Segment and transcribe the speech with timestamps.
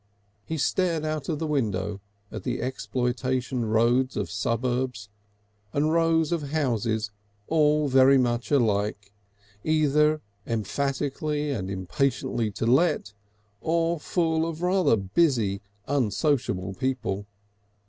[0.43, 2.01] He stared out of the window
[2.31, 5.09] at the exploitation roads of suburbs,
[5.73, 7.11] and rows of houses
[7.45, 9.11] all very much alike,
[9.63, 13.13] either emphatically and impatiently to let
[13.59, 17.27] or full of rather busy unsocial people.